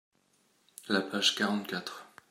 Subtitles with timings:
[0.87, 2.07] La page quarante-quatre.